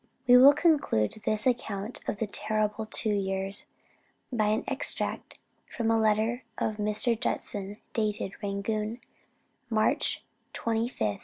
We 0.27 0.35
will 0.35 0.53
conclude 0.53 1.13
this 1.27 1.45
account 1.45 1.99
of 2.07 2.17
the 2.17 2.25
terrible 2.25 2.87
two 2.87 3.13
years, 3.13 3.67
by 4.33 4.47
an 4.47 4.63
extract 4.67 5.37
from 5.69 5.91
a 5.91 5.99
letter 5.99 6.43
of 6.57 6.77
Mr. 6.77 7.15
Judson 7.15 7.77
dated 7.93 8.31
Rangoon, 8.41 8.99
March 9.69 10.23
25, 10.53 10.69
1826. 10.95 11.19